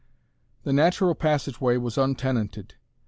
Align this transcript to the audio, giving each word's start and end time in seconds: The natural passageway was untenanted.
The 0.63 0.73
natural 0.73 1.13
passageway 1.13 1.77
was 1.77 1.95
untenanted. 1.95 2.73